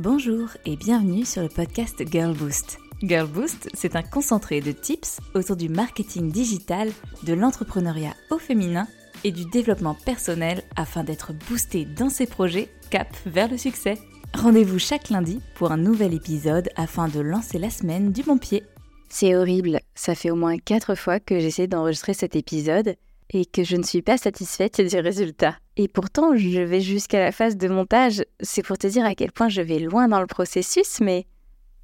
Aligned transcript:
Bonjour 0.00 0.48
et 0.66 0.74
bienvenue 0.74 1.24
sur 1.24 1.40
le 1.40 1.48
podcast 1.48 2.02
Girl 2.10 2.34
Boost. 2.34 2.78
Girl 3.00 3.28
Boost, 3.28 3.68
c'est 3.74 3.94
un 3.94 4.02
concentré 4.02 4.60
de 4.60 4.72
tips 4.72 5.20
autour 5.34 5.54
du 5.54 5.68
marketing 5.68 6.32
digital, 6.32 6.90
de 7.22 7.32
l'entrepreneuriat 7.32 8.14
au 8.32 8.38
féminin 8.38 8.88
et 9.22 9.30
du 9.30 9.44
développement 9.44 9.94
personnel 9.94 10.64
afin 10.74 11.04
d'être 11.04 11.32
boosté 11.48 11.84
dans 11.84 12.08
ses 12.08 12.26
projets 12.26 12.70
cap 12.90 13.06
vers 13.24 13.48
le 13.48 13.56
succès. 13.56 13.96
Rendez-vous 14.34 14.80
chaque 14.80 15.10
lundi 15.10 15.40
pour 15.54 15.70
un 15.70 15.76
nouvel 15.76 16.12
épisode 16.12 16.70
afin 16.74 17.06
de 17.06 17.20
lancer 17.20 17.60
la 17.60 17.70
semaine 17.70 18.10
du 18.10 18.24
bon 18.24 18.36
pied. 18.36 18.64
C'est 19.08 19.36
horrible, 19.36 19.78
ça 19.94 20.16
fait 20.16 20.30
au 20.30 20.36
moins 20.36 20.58
4 20.58 20.96
fois 20.96 21.20
que 21.20 21.38
j'essaie 21.38 21.68
d'enregistrer 21.68 22.14
cet 22.14 22.34
épisode 22.34 22.96
et 23.30 23.46
que 23.46 23.64
je 23.64 23.76
ne 23.76 23.82
suis 23.82 24.02
pas 24.02 24.18
satisfaite 24.18 24.80
du 24.80 24.98
résultat. 24.98 25.56
Et 25.76 25.88
pourtant, 25.88 26.36
je 26.36 26.60
vais 26.60 26.80
jusqu'à 26.80 27.20
la 27.20 27.32
phase 27.32 27.56
de 27.56 27.68
montage, 27.68 28.24
c'est 28.40 28.62
pour 28.62 28.78
te 28.78 28.86
dire 28.86 29.04
à 29.04 29.14
quel 29.14 29.32
point 29.32 29.48
je 29.48 29.62
vais 29.62 29.78
loin 29.78 30.08
dans 30.08 30.20
le 30.20 30.26
processus, 30.26 31.00
mais 31.00 31.26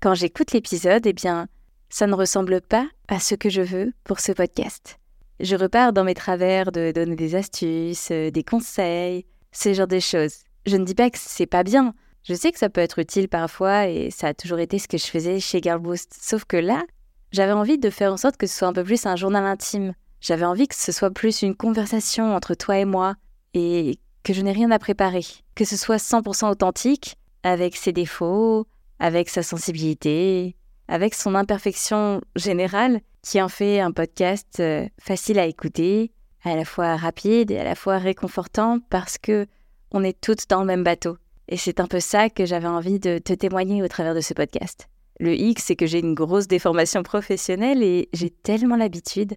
quand 0.01 0.15
j'écoute 0.15 0.53
l'épisode, 0.53 1.07
eh 1.07 1.13
bien, 1.13 1.49
ça 1.89 2.07
ne 2.07 2.15
ressemble 2.15 2.61
pas 2.61 2.87
à 3.09 3.19
ce 3.19 3.35
que 3.35 3.51
je 3.51 3.63
veux 3.63 3.93
pour 4.05 4.21
ce 4.21 4.33
podcast. 4.33 4.99
Je 5.41 5.57
repars 5.57 5.93
dans 5.93 6.05
mes 6.05 6.15
travers 6.15 6.71
de 6.71 6.93
donner 6.93 7.17
des 7.17 7.35
astuces, 7.35 8.11
euh, 8.11 8.31
des 8.31 8.45
conseils, 8.45 9.25
ce 9.53 9.73
genre 9.73 9.87
de 9.87 9.99
choses. 9.99 10.45
Je 10.67 10.77
ne 10.77 10.85
dis 10.85 10.95
pas 10.95 11.11
que 11.11 11.19
c'est 11.19 11.47
pas 11.47 11.65
bien. 11.65 11.95
Je 12.23 12.35
sais 12.35 12.53
que 12.53 12.59
ça 12.59 12.69
peut 12.69 12.83
être 12.83 12.99
utile 12.99 13.29
parfois 13.29 13.89
et 13.89 14.11
ça 14.11 14.29
a 14.29 14.35
toujours 14.35 14.59
été 14.59 14.79
ce 14.79 14.87
que 14.87 14.99
je 14.99 15.07
faisais 15.07 15.41
chez 15.41 15.61
Girlboost. 15.63 16.15
Sauf 16.21 16.45
que 16.45 16.59
là, 16.59 16.85
j'avais 17.33 17.53
envie 17.53 17.79
de 17.79 17.91
faire 17.91 18.13
en 18.13 18.17
sorte 18.19 18.37
que 18.37 18.47
ce 18.47 18.57
soit 18.57 18.69
un 18.69 18.73
peu 18.73 18.85
plus 18.85 19.07
un 19.07 19.17
journal 19.17 19.45
intime. 19.45 19.95
J'avais 20.21 20.45
envie 20.45 20.69
que 20.69 20.75
ce 20.75 20.93
soit 20.93 21.11
plus 21.11 21.43
une 21.43 21.57
conversation 21.57 22.35
entre 22.35 22.55
toi 22.55 22.79
et 22.79 22.85
moi 22.85 23.15
et 23.55 23.99
que 24.23 24.33
je 24.33 24.43
n'ai 24.43 24.53
rien 24.53 24.71
à 24.71 24.79
préparer. 24.79 25.25
Que 25.55 25.65
ce 25.65 25.77
soit 25.77 25.97
100% 25.97 26.51
authentique, 26.51 27.17
avec 27.43 27.77
ses 27.77 27.93
défauts, 27.93 28.67
avec 28.99 29.31
sa 29.31 29.43
sensibilité, 29.43 30.57
avec 30.89 31.15
son 31.15 31.35
imperfection 31.35 32.21
générale, 32.37 33.01
qui 33.23 33.41
en 33.41 33.49
fait 33.49 33.81
un 33.81 33.93
podcast 33.93 34.61
euh, 34.61 34.87
facile 35.01 35.39
à 35.39 35.47
écouter, 35.47 36.13
à 36.45 36.57
la 36.57 36.65
fois 36.65 36.97
rapide 36.97 37.51
et 37.51 37.59
à 37.59 37.65
la 37.65 37.75
fois 37.75 37.99
réconfortant 37.99 38.79
parce 38.91 39.19
que 39.19 39.47
on 39.93 40.05
est 40.05 40.19
toutes 40.21 40.49
dans 40.49 40.61
le 40.61 40.67
même 40.67 40.85
bateau. 40.85 41.17
Et 41.49 41.57
c'est 41.57 41.81
un 41.81 41.87
peu 41.87 42.01
ça 42.01 42.31
que 42.31 42.47
j'avais 42.47 42.69
envie 42.69 43.01
de 43.01 43.19
te 43.19 43.33
témoigner 43.33 43.83
au 43.83 43.89
travers 43.89 44.15
de 44.15 44.21
ce 44.21 44.35
podcast. 44.35 44.89
Le 45.19 45.35
X, 45.35 45.65
c'est 45.65 45.77
que 45.77 45.87
j'ai 45.87 45.99
une 45.99 46.15
grosse 46.15 46.47
déformation 46.47 47.03
professionnelle 47.03 47.83
et 47.83 48.09
j'ai 48.13 48.31
tellement 48.31 48.77
l'habitude 48.77 49.35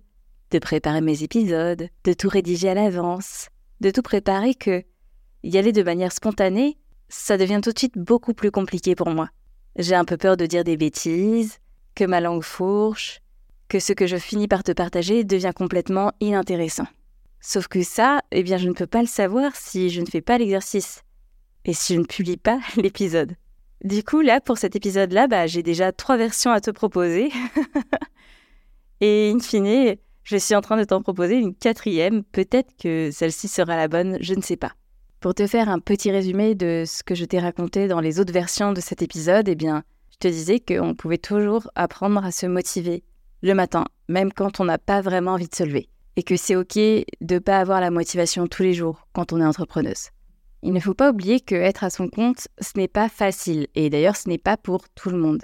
de 0.53 0.59
préparer 0.59 1.01
mes 1.01 1.23
épisodes, 1.23 1.89
de 2.03 2.13
tout 2.13 2.29
rédiger 2.29 2.69
à 2.69 2.73
l'avance, 2.75 3.49
de 3.81 3.89
tout 3.89 4.03
préparer 4.03 4.53
que 4.53 4.83
y 5.43 5.57
aller 5.57 5.71
de 5.71 5.83
manière 5.83 6.11
spontanée, 6.11 6.77
ça 7.09 7.37
devient 7.37 7.59
tout 7.61 7.73
de 7.73 7.79
suite 7.79 7.97
beaucoup 7.97 8.33
plus 8.33 8.51
compliqué 8.51 8.95
pour 8.95 9.09
moi. 9.09 9.29
J'ai 9.75 9.95
un 9.95 10.05
peu 10.05 10.15
peur 10.15 10.37
de 10.37 10.45
dire 10.45 10.63
des 10.63 10.77
bêtises, 10.77 11.57
que 11.95 12.05
ma 12.05 12.21
langue 12.21 12.43
fourche, 12.43 13.21
que 13.67 13.79
ce 13.79 13.93
que 13.93 14.07
je 14.07 14.17
finis 14.17 14.47
par 14.47 14.63
te 14.63 14.71
partager 14.71 15.23
devient 15.23 15.51
complètement 15.55 16.11
inintéressant. 16.19 16.87
Sauf 17.39 17.67
que 17.67 17.83
ça, 17.83 18.21
eh 18.31 18.43
bien, 18.43 18.57
je 18.57 18.69
ne 18.69 18.73
peux 18.73 18.87
pas 18.87 19.01
le 19.01 19.07
savoir 19.07 19.55
si 19.55 19.89
je 19.89 20.01
ne 20.01 20.05
fais 20.05 20.21
pas 20.21 20.37
l'exercice 20.37 21.01
et 21.65 21.73
si 21.73 21.95
je 21.95 21.99
ne 21.99 22.05
publie 22.05 22.37
pas 22.37 22.59
l'épisode. 22.77 23.35
Du 23.83 24.03
coup, 24.03 24.21
là, 24.21 24.39
pour 24.39 24.57
cet 24.57 24.75
épisode-là, 24.75 25.27
bah, 25.27 25.47
j'ai 25.47 25.61
déjà 25.63 25.91
trois 25.91 26.15
versions 26.15 26.51
à 26.51 26.61
te 26.61 26.71
proposer. 26.71 27.31
et 29.01 29.31
in 29.35 29.39
fine, 29.39 29.97
je 30.23 30.37
suis 30.37 30.55
en 30.55 30.61
train 30.61 30.77
de 30.77 30.83
t'en 30.83 31.01
proposer 31.01 31.35
une 31.35 31.53
quatrième, 31.53 32.23
peut-être 32.23 32.71
que 32.81 33.09
celle-ci 33.11 33.47
sera 33.47 33.75
la 33.75 33.87
bonne, 33.87 34.17
je 34.21 34.33
ne 34.33 34.41
sais 34.41 34.57
pas. 34.57 34.71
Pour 35.19 35.33
te 35.33 35.47
faire 35.47 35.69
un 35.69 35.79
petit 35.79 36.11
résumé 36.11 36.55
de 36.55 36.83
ce 36.85 37.03
que 37.03 37.15
je 37.15 37.25
t'ai 37.25 37.39
raconté 37.39 37.87
dans 37.87 37.99
les 37.99 38.19
autres 38.19 38.33
versions 38.33 38.73
de 38.73 38.81
cet 38.81 39.01
épisode, 39.01 39.47
eh 39.47 39.55
bien, 39.55 39.83
je 40.11 40.17
te 40.17 40.27
disais 40.27 40.59
qu'on 40.59 40.95
pouvait 40.95 41.17
toujours 41.17 41.69
apprendre 41.75 42.23
à 42.23 42.31
se 42.31 42.45
motiver 42.45 43.03
le 43.41 43.53
matin, 43.53 43.85
même 44.07 44.31
quand 44.31 44.59
on 44.59 44.65
n'a 44.65 44.77
pas 44.77 45.01
vraiment 45.01 45.33
envie 45.33 45.47
de 45.47 45.55
se 45.55 45.63
lever. 45.63 45.89
Et 46.15 46.23
que 46.23 46.37
c'est 46.37 46.55
OK 46.55 46.75
de 46.75 47.05
ne 47.21 47.39
pas 47.39 47.59
avoir 47.59 47.81
la 47.81 47.89
motivation 47.91 48.47
tous 48.47 48.63
les 48.63 48.73
jours 48.73 49.07
quand 49.13 49.33
on 49.33 49.41
est 49.41 49.45
entrepreneuse. 49.45 50.09
Il 50.61 50.71
ne 50.71 50.79
faut 50.79 50.93
pas 50.93 51.09
oublier 51.09 51.41
que 51.41 51.55
être 51.55 51.83
à 51.83 51.89
son 51.89 52.07
compte, 52.07 52.47
ce 52.61 52.77
n'est 52.77 52.87
pas 52.87 53.09
facile. 53.09 53.67
Et 53.75 53.89
d'ailleurs, 53.89 54.15
ce 54.15 54.29
n'est 54.29 54.37
pas 54.37 54.55
pour 54.55 54.87
tout 54.89 55.09
le 55.09 55.17
monde. 55.17 55.43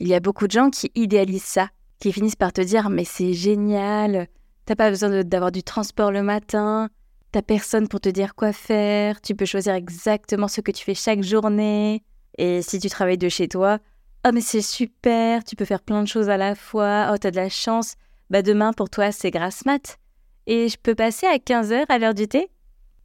Il 0.00 0.08
y 0.08 0.14
a 0.14 0.20
beaucoup 0.20 0.46
de 0.46 0.52
gens 0.52 0.68
qui 0.68 0.90
idéalisent 0.94 1.42
ça 1.42 1.70
qui 1.98 2.12
finissent 2.12 2.36
par 2.36 2.52
te 2.52 2.60
dire 2.60 2.90
mais 2.90 3.04
c'est 3.04 3.32
génial, 3.32 4.28
t'as 4.64 4.76
pas 4.76 4.90
besoin 4.90 5.22
d'avoir 5.24 5.52
du 5.52 5.62
transport 5.62 6.12
le 6.12 6.22
matin, 6.22 6.88
t'as 7.32 7.42
personne 7.42 7.88
pour 7.88 8.00
te 8.00 8.08
dire 8.08 8.34
quoi 8.34 8.52
faire, 8.52 9.20
tu 9.20 9.34
peux 9.34 9.44
choisir 9.44 9.74
exactement 9.74 10.48
ce 10.48 10.60
que 10.60 10.72
tu 10.72 10.84
fais 10.84 10.94
chaque 10.94 11.22
journée. 11.22 12.02
Et 12.38 12.62
si 12.62 12.78
tu 12.78 12.88
travailles 12.88 13.18
de 13.18 13.28
chez 13.28 13.48
toi, 13.48 13.78
oh 14.26 14.30
mais 14.32 14.40
c'est 14.40 14.62
super, 14.62 15.44
tu 15.44 15.56
peux 15.56 15.64
faire 15.64 15.82
plein 15.82 16.02
de 16.02 16.08
choses 16.08 16.28
à 16.28 16.36
la 16.36 16.54
fois, 16.54 17.10
oh 17.12 17.18
t'as 17.18 17.30
de 17.30 17.36
la 17.36 17.48
chance, 17.48 17.94
bah 18.30 18.42
demain 18.42 18.72
pour 18.72 18.90
toi 18.90 19.12
c'est 19.12 19.30
grasse 19.30 19.64
mat. 19.64 19.98
Et 20.46 20.68
je 20.68 20.78
peux 20.82 20.94
passer 20.94 21.26
à 21.26 21.38
15 21.38 21.72
heures 21.72 21.90
à 21.90 21.98
l'heure 21.98 22.14
du 22.14 22.28
thé? 22.28 22.48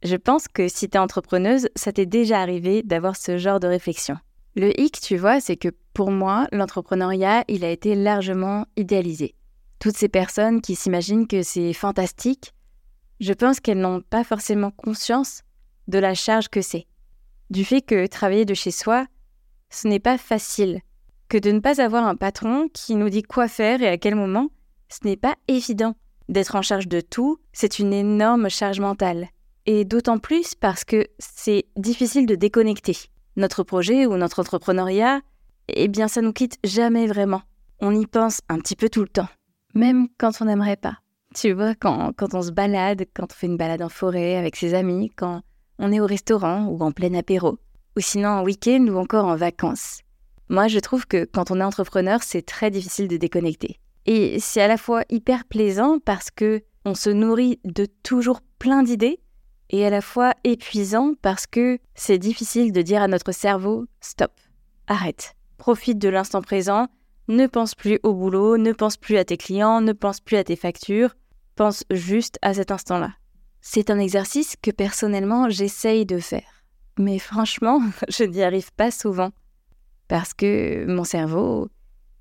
Je 0.02 0.16
pense 0.16 0.48
que 0.48 0.68
si 0.68 0.88
t'es 0.88 0.98
entrepreneuse, 0.98 1.68
ça 1.76 1.92
t'est 1.92 2.06
déjà 2.06 2.40
arrivé 2.40 2.82
d'avoir 2.82 3.16
ce 3.16 3.38
genre 3.38 3.58
de 3.58 3.66
réflexion. 3.66 4.16
Le 4.56 4.78
hic, 4.80 5.00
tu 5.00 5.16
vois, 5.16 5.40
c'est 5.40 5.56
que 5.56 5.70
pour 5.94 6.12
moi, 6.12 6.46
l'entrepreneuriat, 6.52 7.44
il 7.48 7.64
a 7.64 7.70
été 7.70 7.96
largement 7.96 8.66
idéalisé. 8.76 9.34
Toutes 9.80 9.96
ces 9.96 10.08
personnes 10.08 10.60
qui 10.60 10.76
s'imaginent 10.76 11.26
que 11.26 11.42
c'est 11.42 11.72
fantastique, 11.72 12.52
je 13.18 13.32
pense 13.32 13.58
qu'elles 13.58 13.80
n'ont 13.80 14.00
pas 14.00 14.22
forcément 14.22 14.70
conscience 14.70 15.42
de 15.88 15.98
la 15.98 16.14
charge 16.14 16.48
que 16.48 16.62
c'est. 16.62 16.86
Du 17.50 17.64
fait 17.64 17.82
que 17.82 18.06
travailler 18.06 18.44
de 18.44 18.54
chez 18.54 18.70
soi, 18.70 19.06
ce 19.70 19.88
n'est 19.88 19.98
pas 19.98 20.18
facile. 20.18 20.80
Que 21.28 21.38
de 21.38 21.50
ne 21.50 21.58
pas 21.60 21.80
avoir 21.80 22.06
un 22.06 22.14
patron 22.14 22.68
qui 22.72 22.94
nous 22.94 23.08
dit 23.08 23.22
quoi 23.22 23.48
faire 23.48 23.82
et 23.82 23.88
à 23.88 23.98
quel 23.98 24.14
moment, 24.14 24.50
ce 24.88 25.00
n'est 25.04 25.16
pas 25.16 25.34
évident. 25.48 25.96
D'être 26.28 26.54
en 26.54 26.62
charge 26.62 26.86
de 26.86 27.00
tout, 27.00 27.38
c'est 27.52 27.80
une 27.80 27.92
énorme 27.92 28.48
charge 28.48 28.78
mentale. 28.78 29.28
Et 29.66 29.84
d'autant 29.84 30.18
plus 30.18 30.54
parce 30.54 30.84
que 30.84 31.06
c'est 31.18 31.64
difficile 31.76 32.26
de 32.26 32.36
déconnecter 32.36 32.96
notre 33.36 33.62
projet 33.62 34.06
ou 34.06 34.16
notre 34.16 34.40
entrepreneuriat, 34.40 35.20
eh 35.68 35.88
bien 35.88 36.08
ça 36.08 36.20
nous 36.20 36.32
quitte 36.32 36.58
jamais 36.64 37.06
vraiment. 37.06 37.42
On 37.80 37.94
y 37.94 38.06
pense 38.06 38.40
un 38.48 38.58
petit 38.58 38.76
peu 38.76 38.88
tout 38.88 39.02
le 39.02 39.08
temps, 39.08 39.28
même 39.74 40.08
quand 40.18 40.40
on 40.40 40.44
n'aimerait 40.44 40.76
pas. 40.76 40.98
Tu 41.34 41.52
vois, 41.52 41.74
quand, 41.74 42.12
quand 42.16 42.34
on 42.34 42.42
se 42.42 42.52
balade, 42.52 43.04
quand 43.14 43.32
on 43.32 43.34
fait 43.34 43.46
une 43.46 43.56
balade 43.56 43.82
en 43.82 43.88
forêt 43.88 44.36
avec 44.36 44.54
ses 44.56 44.74
amis, 44.74 45.10
quand 45.16 45.42
on 45.78 45.90
est 45.90 46.00
au 46.00 46.06
restaurant 46.06 46.66
ou 46.66 46.80
en 46.80 46.92
plein 46.92 47.14
apéro, 47.14 47.58
ou 47.96 48.00
sinon 48.00 48.28
en 48.28 48.44
week-end 48.44 48.86
ou 48.88 48.96
encore 48.96 49.24
en 49.24 49.36
vacances. 49.36 50.00
Moi, 50.48 50.68
je 50.68 50.78
trouve 50.78 51.06
que 51.06 51.24
quand 51.24 51.50
on 51.50 51.60
est 51.60 51.64
entrepreneur, 51.64 52.22
c'est 52.22 52.42
très 52.42 52.70
difficile 52.70 53.08
de 53.08 53.16
déconnecter. 53.16 53.80
Et 54.06 54.38
c'est 54.38 54.60
à 54.60 54.68
la 54.68 54.76
fois 54.76 55.02
hyper 55.08 55.44
plaisant 55.46 55.98
parce 55.98 56.30
que 56.30 56.62
on 56.84 56.94
se 56.94 57.10
nourrit 57.10 57.60
de 57.64 57.86
toujours 58.02 58.40
plein 58.58 58.82
d'idées 58.82 59.18
et 59.74 59.84
à 59.84 59.90
la 59.90 60.00
fois 60.00 60.34
épuisant 60.44 61.14
parce 61.20 61.48
que 61.48 61.80
c'est 61.96 62.18
difficile 62.18 62.70
de 62.70 62.80
dire 62.80 63.02
à 63.02 63.08
notre 63.08 63.32
cerveau 63.32 63.86
stop, 64.00 64.30
arrête, 64.86 65.34
profite 65.58 65.98
de 65.98 66.08
l'instant 66.08 66.42
présent, 66.42 66.86
ne 67.26 67.48
pense 67.48 67.74
plus 67.74 67.98
au 68.04 68.14
boulot, 68.14 68.56
ne 68.56 68.72
pense 68.72 68.96
plus 68.96 69.16
à 69.16 69.24
tes 69.24 69.36
clients, 69.36 69.80
ne 69.80 69.92
pense 69.92 70.20
plus 70.20 70.36
à 70.36 70.44
tes 70.44 70.54
factures, 70.54 71.16
pense 71.56 71.82
juste 71.90 72.38
à 72.40 72.54
cet 72.54 72.70
instant-là. 72.70 73.14
C'est 73.62 73.90
un 73.90 73.98
exercice 73.98 74.54
que 74.62 74.70
personnellement 74.70 75.50
j'essaye 75.50 76.06
de 76.06 76.20
faire. 76.20 76.62
Mais 76.96 77.18
franchement, 77.18 77.80
je 78.08 78.22
n'y 78.22 78.44
arrive 78.44 78.72
pas 78.74 78.92
souvent. 78.92 79.30
Parce 80.06 80.34
que 80.34 80.86
mon 80.86 81.02
cerveau, 81.02 81.68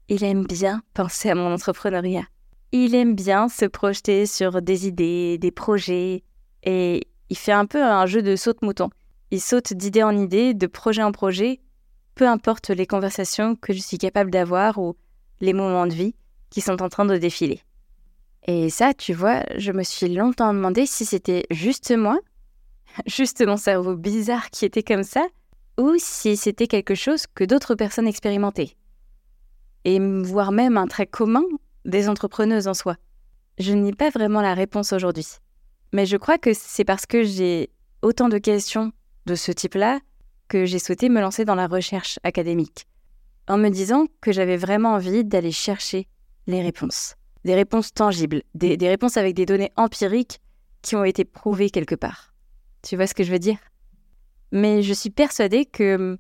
il 0.10 0.24
aime 0.24 0.48
bien 0.48 0.82
penser 0.96 1.30
à 1.30 1.36
mon 1.36 1.54
entrepreneuriat. 1.54 2.26
Il 2.72 2.96
aime 2.96 3.14
bien 3.14 3.48
se 3.48 3.66
projeter 3.66 4.26
sur 4.26 4.60
des 4.64 4.88
idées, 4.88 5.38
des 5.38 5.52
projets, 5.52 6.24
et 6.64 7.08
il 7.30 7.38
fait 7.38 7.52
un 7.52 7.66
peu 7.66 7.84
un 7.84 8.06
jeu 8.06 8.22
de 8.22 8.36
saute-mouton. 8.36 8.90
Il 9.32 9.42
saute 9.42 9.74
d'idée 9.74 10.04
en 10.04 10.16
idée, 10.16 10.54
de 10.54 10.68
projet 10.68 11.04
en 11.04 11.12
projet, 11.12 11.60
peu 12.16 12.28
importe 12.28 12.70
les 12.70 12.86
conversations 12.86 13.56
que 13.56 13.74
je 13.74 13.80
suis 13.80 13.98
capable 13.98 14.32
d'avoir 14.32 14.78
ou 14.78 14.96
les 15.42 15.54
moments 15.54 15.88
de 15.88 15.94
vie 15.94 16.16
qui 16.50 16.62
sont 16.62 16.82
en 16.82 16.90
train 16.90 17.06
de 17.06 17.18
défiler. 17.18 17.62
Et 18.46 18.70
ça, 18.70 18.94
tu 18.94 19.14
vois, 19.14 19.44
je 19.58 19.72
me 19.72 19.84
suis 19.84 20.10
longtemps 20.10 20.54
demandé 20.54 20.86
si 20.86 21.06
c'était 21.06 21.46
juste 21.50 21.96
moi, 21.96 22.20
juste 23.08 23.46
mon 23.46 23.58
cerveau 23.58 23.96
bizarre 23.96 24.50
qui 24.50 24.66
était 24.66 24.84
comme 24.84 25.04
ça, 25.04 25.26
ou 25.80 25.96
si 25.98 26.38
c'était 26.38 26.68
quelque 26.68 26.96
chose 26.96 27.26
que 27.34 27.44
d'autres 27.44 27.76
personnes 27.76 28.08
expérimentaient. 28.08 28.76
Et 29.86 30.00
voire 30.00 30.52
même 30.52 30.78
un 30.78 30.88
trait 30.88 31.08
commun 31.08 31.44
des 31.86 32.10
entrepreneuses 32.10 32.68
en 32.68 32.74
soi. 32.74 32.96
Je 33.58 33.74
n'ai 33.74 33.94
pas 33.94 34.10
vraiment 34.10 34.42
la 34.42 34.54
réponse 34.54 34.94
aujourd'hui. 34.94 35.28
Mais 35.94 36.08
je 36.08 36.18
crois 36.18 36.40
que 36.40 36.54
c'est 36.54 36.84
parce 36.84 37.06
que 37.06 37.24
j'ai 37.24 37.70
autant 38.02 38.28
de 38.28 38.40
questions 38.40 38.92
de 39.28 39.36
ce 39.36 39.52
type-là 39.52 40.00
que 40.50 40.66
j'ai 40.66 40.80
souhaité 40.80 41.08
me 41.08 41.22
lancer 41.22 41.46
dans 41.46 41.56
la 41.56 41.68
recherche 41.68 42.20
académique, 42.24 42.88
en 43.48 43.58
me 43.58 43.70
disant 43.70 44.06
que 44.20 44.32
j'avais 44.32 44.58
vraiment 44.58 44.94
envie 44.94 45.24
d'aller 45.24 45.52
chercher 45.52 46.08
les 46.48 46.62
réponses. 46.62 47.16
Des 47.46 47.56
réponses 47.56 47.94
tangibles, 47.94 48.42
des, 48.56 48.76
réponses 48.88 49.18
avec 49.18 49.36
des 49.36 49.46
données 49.46 49.72
empiriques 49.76 50.40
qui 50.82 50.96
ont 50.96 51.04
été 51.04 51.26
prouvées 51.26 51.70
quelque 51.70 51.96
part. 51.96 52.34
Tu 52.82 52.96
vois 52.96 53.08
ce 53.08 53.14
que 53.14 53.24
je 53.24 53.32
veux 53.32 53.40
dire? 53.40 53.60
Mais 54.52 54.82
je 54.82 54.94
suis 54.94 55.10
persuadée 55.10 55.66
que 55.66 55.96
hum, 55.96 56.18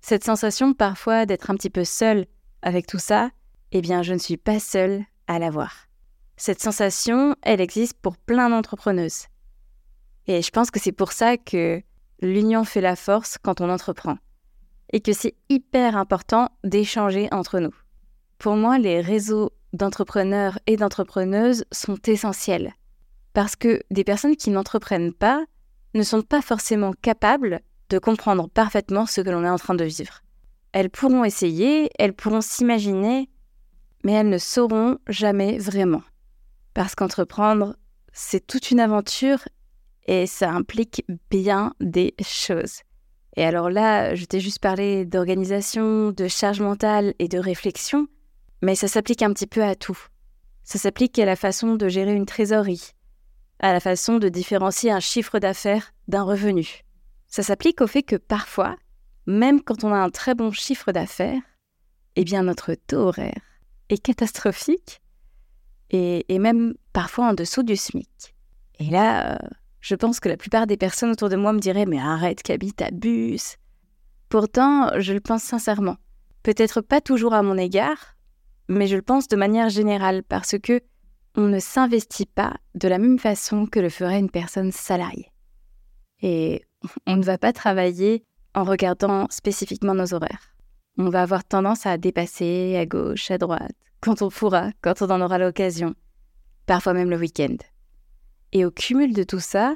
Cette 0.00 0.24
sensation 0.24 0.74
parfois 0.74 1.26
d'être 1.26 1.50
un 1.50 1.56
petit 1.56 1.70
peu 1.70 1.84
seule 1.84 2.26
avec 2.62 2.86
tout 2.86 2.98
ça, 2.98 3.30
eh 3.72 3.80
bien 3.80 4.02
je 4.02 4.12
ne 4.12 4.18
suis 4.18 4.36
pas 4.36 4.60
seule 4.60 5.04
à 5.26 5.38
l'avoir. 5.38 5.85
Cette 6.36 6.60
sensation, 6.60 7.34
elle 7.42 7.60
existe 7.60 7.98
pour 8.00 8.18
plein 8.18 8.50
d'entrepreneuses. 8.50 9.26
Et 10.26 10.42
je 10.42 10.50
pense 10.50 10.70
que 10.70 10.78
c'est 10.78 10.92
pour 10.92 11.12
ça 11.12 11.38
que 11.38 11.82
l'union 12.20 12.64
fait 12.64 12.80
la 12.80 12.96
force 12.96 13.38
quand 13.42 13.60
on 13.60 13.70
entreprend. 13.70 14.18
Et 14.92 15.00
que 15.00 15.12
c'est 15.12 15.34
hyper 15.48 15.96
important 15.96 16.50
d'échanger 16.62 17.28
entre 17.32 17.58
nous. 17.58 17.74
Pour 18.38 18.56
moi, 18.56 18.78
les 18.78 19.00
réseaux 19.00 19.50
d'entrepreneurs 19.72 20.58
et 20.66 20.76
d'entrepreneuses 20.76 21.64
sont 21.72 21.98
essentiels. 22.06 22.74
Parce 23.32 23.56
que 23.56 23.80
des 23.90 24.04
personnes 24.04 24.36
qui 24.36 24.50
n'entreprennent 24.50 25.12
pas 25.12 25.44
ne 25.94 26.02
sont 26.02 26.22
pas 26.22 26.42
forcément 26.42 26.92
capables 27.00 27.60
de 27.88 27.98
comprendre 27.98 28.48
parfaitement 28.48 29.06
ce 29.06 29.20
que 29.22 29.30
l'on 29.30 29.44
est 29.44 29.50
en 29.50 29.58
train 29.58 29.74
de 29.74 29.84
vivre. 29.84 30.20
Elles 30.72 30.90
pourront 30.90 31.24
essayer, 31.24 31.88
elles 31.98 32.12
pourront 32.12 32.42
s'imaginer, 32.42 33.30
mais 34.04 34.12
elles 34.12 34.28
ne 34.28 34.38
sauront 34.38 34.98
jamais 35.08 35.58
vraiment. 35.58 36.02
Parce 36.76 36.94
qu'entreprendre, 36.94 37.74
c'est 38.12 38.46
toute 38.46 38.70
une 38.70 38.80
aventure 38.80 39.38
et 40.06 40.26
ça 40.26 40.50
implique 40.50 41.06
bien 41.30 41.72
des 41.80 42.14
choses. 42.22 42.82
Et 43.38 43.46
alors 43.46 43.70
là, 43.70 44.14
je 44.14 44.26
t'ai 44.26 44.40
juste 44.40 44.58
parlé 44.58 45.06
d'organisation, 45.06 46.10
de 46.10 46.28
charge 46.28 46.60
mentale 46.60 47.14
et 47.18 47.28
de 47.28 47.38
réflexion, 47.38 48.08
mais 48.60 48.74
ça 48.74 48.88
s'applique 48.88 49.22
un 49.22 49.32
petit 49.32 49.46
peu 49.46 49.64
à 49.64 49.74
tout. 49.74 49.98
Ça 50.64 50.78
s'applique 50.78 51.18
à 51.18 51.24
la 51.24 51.34
façon 51.34 51.76
de 51.76 51.88
gérer 51.88 52.12
une 52.12 52.26
trésorerie, 52.26 52.90
à 53.58 53.72
la 53.72 53.80
façon 53.80 54.18
de 54.18 54.28
différencier 54.28 54.90
un 54.90 55.00
chiffre 55.00 55.38
d'affaires 55.38 55.94
d'un 56.08 56.24
revenu. 56.24 56.82
Ça 57.26 57.42
s'applique 57.42 57.80
au 57.80 57.86
fait 57.86 58.02
que 58.02 58.16
parfois, 58.16 58.76
même 59.24 59.62
quand 59.62 59.82
on 59.82 59.94
a 59.94 59.98
un 59.98 60.10
très 60.10 60.34
bon 60.34 60.52
chiffre 60.52 60.92
d'affaires, 60.92 61.40
eh 62.16 62.24
bien 62.24 62.42
notre 62.42 62.74
taux 62.74 63.08
horaire 63.08 63.40
est 63.88 63.96
catastrophique 63.96 65.00
et, 65.90 66.38
même 66.38 66.74
parfois 66.92 67.28
en 67.28 67.34
dessous 67.34 67.62
du 67.62 67.76
SMIC. 67.76 68.34
Et 68.78 68.90
là, 68.90 69.34
euh, 69.34 69.48
je 69.80 69.94
pense 69.94 70.20
que 70.20 70.28
la 70.28 70.36
plupart 70.36 70.66
des 70.66 70.76
personnes 70.76 71.10
autour 71.10 71.28
de 71.28 71.36
moi 71.36 71.52
me 71.52 71.60
diraient 71.60 71.86
Mais 71.86 72.00
arrête, 72.00 72.42
Kaby, 72.42 72.72
t'abuses. 72.72 73.56
Pourtant, 74.28 74.90
je 74.98 75.12
le 75.12 75.20
pense 75.20 75.42
sincèrement. 75.42 75.96
Peut-être 76.42 76.80
pas 76.80 77.00
toujours 77.00 77.34
à 77.34 77.42
mon 77.42 77.56
égard, 77.56 78.16
mais 78.68 78.86
je 78.86 78.96
le 78.96 79.02
pense 79.02 79.28
de 79.28 79.36
manière 79.36 79.68
générale 79.68 80.22
parce 80.22 80.58
que 80.58 80.80
on 81.36 81.48
ne 81.48 81.58
s'investit 81.58 82.26
pas 82.26 82.56
de 82.74 82.88
la 82.88 82.98
même 82.98 83.18
façon 83.18 83.66
que 83.66 83.78
le 83.78 83.90
ferait 83.90 84.18
une 84.18 84.30
personne 84.30 84.72
salariée. 84.72 85.30
Et 86.22 86.62
on 87.06 87.16
ne 87.16 87.24
va 87.24 87.38
pas 87.38 87.52
travailler 87.52 88.24
en 88.54 88.64
regardant 88.64 89.26
spécifiquement 89.30 89.94
nos 89.94 90.14
horaires. 90.14 90.54
On 90.98 91.10
va 91.10 91.22
avoir 91.22 91.44
tendance 91.44 91.84
à 91.84 91.98
dépasser 91.98 92.76
à 92.76 92.86
gauche, 92.86 93.30
à 93.30 93.36
droite, 93.36 93.76
quand 94.00 94.22
on 94.22 94.28
pourra, 94.28 94.70
quand 94.82 95.02
on 95.02 95.10
en 95.10 95.20
aura 95.20 95.38
l'occasion, 95.38 95.94
parfois 96.66 96.94
même 96.94 97.10
le 97.10 97.16
week-end. 97.16 97.56
Et 98.52 98.64
au 98.64 98.70
cumul 98.70 99.12
de 99.12 99.22
tout 99.22 99.40
ça, 99.40 99.74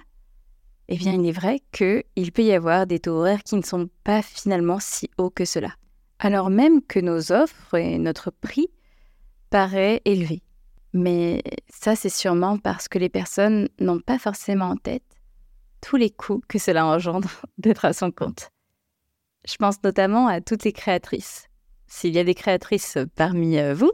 eh 0.88 0.96
bien, 0.96 1.12
il 1.12 1.26
est 1.26 1.32
vrai 1.32 1.60
qu'il 1.72 2.32
peut 2.32 2.42
y 2.42 2.52
avoir 2.52 2.86
des 2.86 2.98
taux 2.98 3.12
horaires 3.12 3.42
qui 3.42 3.56
ne 3.56 3.62
sont 3.62 3.88
pas 4.04 4.22
finalement 4.22 4.78
si 4.80 5.08
hauts 5.18 5.30
que 5.30 5.44
cela. 5.44 5.74
Alors 6.18 6.50
même 6.50 6.82
que 6.82 7.00
nos 7.00 7.32
offres 7.32 7.76
et 7.76 7.98
notre 7.98 8.30
prix 8.30 8.68
paraissent 9.50 10.00
élevés. 10.04 10.42
Mais 10.92 11.42
ça, 11.68 11.94
c'est 11.94 12.08
sûrement 12.08 12.58
parce 12.58 12.88
que 12.88 12.98
les 12.98 13.08
personnes 13.08 13.68
n'ont 13.78 14.00
pas 14.00 14.18
forcément 14.18 14.66
en 14.66 14.76
tête 14.76 15.04
tous 15.80 15.96
les 15.96 16.10
coûts 16.10 16.42
que 16.48 16.58
cela 16.58 16.84
engendre 16.84 17.30
d'être 17.58 17.84
à 17.84 17.92
son 17.92 18.10
compte. 18.10 18.50
Je 19.46 19.56
pense 19.56 19.82
notamment 19.82 20.26
à 20.26 20.40
toutes 20.40 20.64
les 20.64 20.72
créatrices. 20.72 21.46
S'il 21.86 22.14
y 22.14 22.18
a 22.18 22.24
des 22.24 22.34
créatrices 22.34 22.98
parmi 23.16 23.58
euh, 23.58 23.74
vous, 23.74 23.92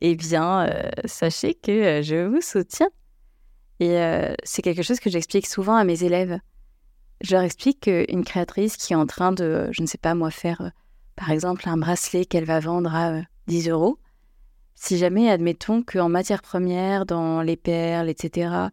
eh 0.00 0.16
bien, 0.16 0.66
euh, 0.66 0.90
sachez 1.04 1.54
que 1.54 1.70
euh, 1.70 2.02
je 2.02 2.26
vous 2.26 2.40
soutiens. 2.40 2.90
Et 3.82 3.96
c'est 4.44 4.60
quelque 4.60 4.82
chose 4.82 5.00
que 5.00 5.08
j'explique 5.08 5.46
souvent 5.46 5.74
à 5.74 5.84
mes 5.84 6.04
élèves. 6.04 6.38
Je 7.22 7.32
leur 7.32 7.42
explique 7.42 7.80
qu'une 7.80 8.24
créatrice 8.26 8.76
qui 8.76 8.92
est 8.92 8.96
en 8.96 9.06
train 9.06 9.32
de, 9.32 9.68
je 9.70 9.80
ne 9.80 9.86
sais 9.86 9.96
pas 9.96 10.14
moi, 10.14 10.30
faire 10.30 10.70
par 11.16 11.30
exemple 11.30 11.66
un 11.66 11.78
bracelet 11.78 12.26
qu'elle 12.26 12.44
va 12.44 12.60
vendre 12.60 12.94
à 12.94 13.22
10 13.46 13.70
euros, 13.70 13.98
si 14.82 14.96
jamais, 14.96 15.28
admettons 15.28 15.82
qu'en 15.82 16.08
matière 16.08 16.40
première, 16.40 17.04
dans 17.04 17.42
les 17.42 17.56
perles, 17.56 18.08
etc., 18.08 18.68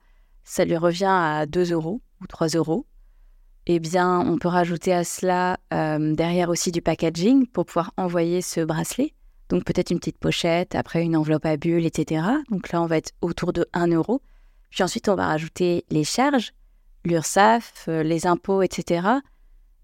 ça 0.45 0.63
lui 0.63 0.77
revient 0.77 1.05
à 1.05 1.45
2 1.45 1.73
euros, 1.73 2.01
ou 2.21 2.27
3 2.27 2.47
euros, 2.55 2.85
eh 3.65 3.79
bien, 3.79 4.21
on 4.21 4.37
peut 4.37 4.47
rajouter 4.47 4.93
à 4.93 5.03
cela 5.03 5.57
euh, 5.73 6.15
derrière 6.15 6.49
aussi 6.49 6.71
du 6.71 6.81
packaging 6.81 7.45
pour 7.45 7.65
pouvoir 7.65 7.91
envoyer 7.97 8.41
ce 8.41 8.61
bracelet. 8.61 9.13
Donc 9.49 9.63
peut-être 9.63 9.91
une 9.91 9.99
petite 9.99 10.17
pochette, 10.17 10.75
après 10.75 11.03
une 11.03 11.15
enveloppe 11.15 11.45
à 11.45 11.57
bulles, 11.57 11.85
etc. 11.85 12.25
Donc 12.49 12.71
là, 12.71 12.81
on 12.81 12.85
va 12.85 12.97
être 12.97 13.11
autour 13.21 13.53
de 13.53 13.65
1 13.73 13.87
euro. 13.87 14.21
Puis 14.69 14.83
ensuite, 14.83 15.07
on 15.09 15.15
va 15.15 15.27
rajouter 15.27 15.85
les 15.89 16.03
charges, 16.03 16.53
l'URSSAF, 17.05 17.85
euh, 17.87 18.03
les 18.03 18.27
impôts, 18.27 18.61
etc. 18.61 19.07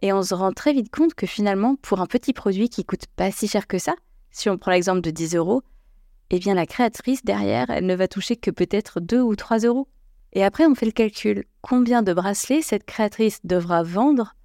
Et 0.01 0.11
on 0.11 0.21
se 0.21 0.33
rend 0.33 0.51
très 0.51 0.73
vite 0.73 0.93
compte 0.93 1.13
que 1.13 1.25
finalement, 1.25 1.75
pour 1.77 2.01
un 2.01 2.07
petit 2.07 2.33
produit 2.33 2.69
qui 2.69 2.83
coûte 2.83 3.05
pas 3.15 3.31
si 3.31 3.47
cher 3.47 3.67
que 3.67 3.77
ça, 3.77 3.95
si 4.31 4.49
on 4.49 4.57
prend 4.57 4.71
l'exemple 4.71 5.01
de 5.01 5.11
10 5.11 5.35
euros, 5.35 5.63
eh 6.29 6.39
bien 6.39 6.55
la 6.55 6.65
créatrice 6.65 7.23
derrière, 7.23 7.69
elle 7.69 7.85
ne 7.85 7.95
va 7.95 8.07
toucher 8.07 8.35
que 8.35 8.51
peut-être 8.51 8.99
2 8.99 9.21
ou 9.21 9.35
3 9.35 9.59
euros. 9.59 9.87
Et 10.33 10.43
après, 10.43 10.65
on 10.65 10.75
fait 10.75 10.87
le 10.87 10.91
calcul. 10.91 11.45
Combien 11.61 12.01
de 12.01 12.13
bracelets 12.13 12.63
cette 12.63 12.85
créatrice 12.85 13.39
devra 13.43 13.83
vendre 13.83 14.35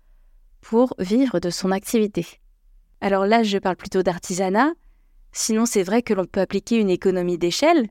pour 0.61 0.95
vivre 0.99 1.41
de 1.41 1.51
son 1.51 1.71
activité? 1.71 2.27
Alors 3.01 3.27
là, 3.27 3.43
je 3.43 3.59
parle 3.59 3.77
plutôt 3.77 4.03
d'artisanat. 4.03 4.73
Sinon, 5.33 5.67
c'est 5.67 5.83
vrai 5.83 6.03
que 6.03 6.15
l'on 6.15 6.27
peut 6.27 6.41
appliquer 6.41 6.77
une 6.77 6.91
économie 6.91 7.39
d'échelle 7.39 7.89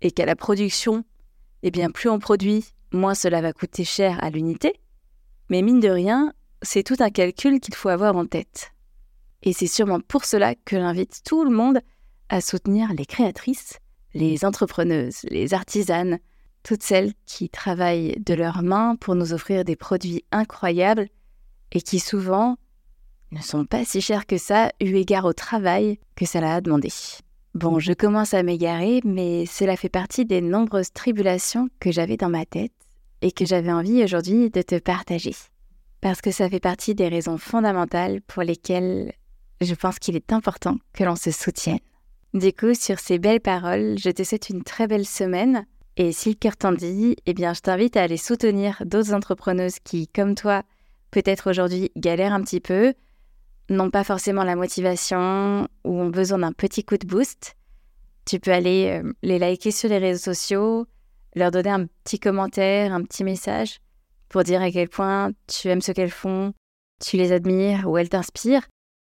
et 0.00 0.10
qu'à 0.10 0.26
la 0.26 0.36
production, 0.36 1.04
eh 1.62 1.70
bien, 1.70 1.90
plus 1.90 2.08
on 2.08 2.18
produit, 2.18 2.64
moins 2.92 3.14
cela 3.14 3.40
va 3.40 3.52
coûter 3.52 3.84
cher 3.84 4.22
à 4.22 4.30
l'unité. 4.30 4.74
Mais 5.50 5.62
mine 5.62 5.80
de 5.80 5.88
rien, 5.88 6.32
c'est 6.62 6.82
tout 6.82 6.96
un 7.00 7.10
calcul 7.10 7.60
qu'il 7.60 7.74
faut 7.74 7.88
avoir 7.88 8.16
en 8.16 8.26
tête. 8.26 8.72
Et 9.42 9.52
c'est 9.52 9.66
sûrement 9.66 10.00
pour 10.00 10.24
cela 10.24 10.54
que 10.54 10.76
j'invite 10.76 11.22
tout 11.24 11.44
le 11.44 11.50
monde 11.50 11.80
à 12.28 12.40
soutenir 12.40 12.92
les 12.92 13.06
créatrices, 13.06 13.78
les 14.14 14.44
entrepreneuses, 14.44 15.22
les 15.24 15.54
artisanes, 15.54 16.18
toutes 16.62 16.82
celles 16.82 17.12
qui 17.26 17.48
travaillent 17.48 18.16
de 18.20 18.34
leurs 18.34 18.62
mains 18.62 18.96
pour 18.96 19.14
nous 19.14 19.32
offrir 19.32 19.64
des 19.64 19.76
produits 19.76 20.24
incroyables 20.30 21.08
et 21.72 21.80
qui 21.80 22.00
souvent 22.00 22.56
ne 23.32 23.40
sont 23.40 23.64
pas 23.64 23.84
si 23.84 24.00
chers 24.00 24.26
que 24.26 24.38
ça 24.38 24.72
eu 24.80 24.94
égard 24.96 25.24
au 25.24 25.32
travail 25.32 25.98
que 26.16 26.26
cela 26.26 26.56
a 26.56 26.60
demandé. 26.60 26.90
Bon, 27.54 27.78
je 27.78 27.92
commence 27.92 28.34
à 28.34 28.42
m'égarer, 28.42 29.00
mais 29.04 29.44
cela 29.46 29.76
fait 29.76 29.88
partie 29.88 30.24
des 30.24 30.40
nombreuses 30.40 30.92
tribulations 30.92 31.68
que 31.80 31.90
j'avais 31.90 32.16
dans 32.16 32.28
ma 32.28 32.46
tête 32.46 32.72
et 33.22 33.32
que 33.32 33.44
j'avais 33.44 33.72
envie 33.72 34.02
aujourd'hui 34.04 34.50
de 34.50 34.62
te 34.62 34.78
partager. 34.78 35.34
Parce 36.00 36.20
que 36.20 36.30
ça 36.30 36.48
fait 36.48 36.60
partie 36.60 36.94
des 36.94 37.08
raisons 37.08 37.38
fondamentales 37.38 38.20
pour 38.22 38.42
lesquelles 38.42 39.12
je 39.60 39.74
pense 39.74 39.98
qu'il 39.98 40.16
est 40.16 40.32
important 40.32 40.76
que 40.92 41.04
l'on 41.04 41.16
se 41.16 41.30
soutienne. 41.30 41.80
Du 42.32 42.52
coup, 42.52 42.74
sur 42.74 42.98
ces 42.98 43.18
belles 43.18 43.40
paroles, 43.40 43.96
je 43.98 44.10
te 44.10 44.22
souhaite 44.22 44.48
une 44.48 44.62
très 44.62 44.86
belle 44.86 45.06
semaine 45.06 45.66
et 45.96 46.12
si 46.12 46.30
le 46.30 46.34
cœur 46.36 46.56
t'en 46.56 46.72
dit, 46.72 47.16
eh 47.26 47.34
bien, 47.34 47.52
je 47.52 47.60
t'invite 47.60 47.96
à 47.96 48.02
aller 48.02 48.16
soutenir 48.16 48.82
d'autres 48.86 49.12
entrepreneuses 49.12 49.80
qui, 49.82 50.06
comme 50.08 50.34
toi, 50.34 50.62
peut-être 51.10 51.50
aujourd'hui 51.50 51.90
galèrent 51.96 52.32
un 52.32 52.42
petit 52.42 52.60
peu, 52.60 52.94
n'ont 53.70 53.90
pas 53.90 54.04
forcément 54.04 54.44
la 54.44 54.56
motivation 54.56 55.68
ou 55.84 56.00
ont 56.00 56.10
besoin 56.10 56.38
d'un 56.38 56.52
petit 56.52 56.84
coup 56.84 56.98
de 56.98 57.06
boost. 57.06 57.56
Tu 58.26 58.38
peux 58.38 58.52
aller 58.52 59.00
euh, 59.02 59.12
les 59.22 59.38
liker 59.38 59.70
sur 59.70 59.88
les 59.88 59.98
réseaux 59.98 60.32
sociaux, 60.32 60.86
leur 61.34 61.50
donner 61.50 61.70
un 61.70 61.86
petit 62.04 62.18
commentaire, 62.18 62.92
un 62.92 63.02
petit 63.02 63.24
message 63.24 63.80
pour 64.28 64.44
dire 64.44 64.62
à 64.62 64.70
quel 64.70 64.88
point 64.88 65.30
tu 65.46 65.68
aimes 65.68 65.80
ce 65.80 65.92
qu'elles 65.92 66.10
font, 66.10 66.52
tu 67.04 67.16
les 67.16 67.32
admires 67.32 67.88
ou 67.88 67.96
elles 67.96 68.08
t'inspirent. 68.08 68.66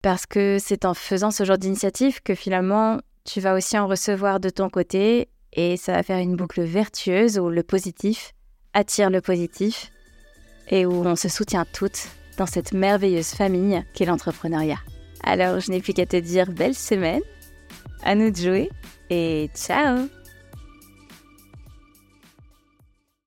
Parce 0.01 0.25
que 0.25 0.57
c'est 0.59 0.85
en 0.85 0.93
faisant 0.93 1.31
ce 1.31 1.45
genre 1.45 1.57
d'initiative 1.57 2.21
que 2.21 2.35
finalement 2.35 2.99
tu 3.23 3.41
vas 3.41 3.55
aussi 3.55 3.77
en 3.77 3.87
recevoir 3.87 4.39
de 4.39 4.49
ton 4.49 4.69
côté 4.69 5.29
et 5.53 5.77
ça 5.77 5.93
va 5.93 6.03
faire 6.03 6.19
une 6.19 6.35
boucle 6.35 6.61
vertueuse 6.61 7.39
où 7.39 7.49
le 7.49 7.63
positif 7.63 8.33
attire 8.73 9.09
le 9.09 9.21
positif 9.21 9.91
et 10.69 10.85
où 10.85 10.91
on 11.05 11.15
se 11.15 11.29
soutient 11.29 11.65
toutes 11.73 12.07
dans 12.37 12.45
cette 12.45 12.73
merveilleuse 12.73 13.29
famille 13.29 13.83
qu'est 13.93 14.05
l'entrepreneuriat. 14.05 14.79
Alors 15.23 15.59
je 15.59 15.71
n'ai 15.71 15.81
plus 15.81 15.93
qu'à 15.93 16.05
te 16.05 16.17
dire 16.17 16.51
belle 16.51 16.75
semaine, 16.75 17.21
à 18.03 18.15
nous 18.15 18.31
de 18.31 18.37
jouer 18.37 18.69
et 19.09 19.49
ciao 19.55 20.07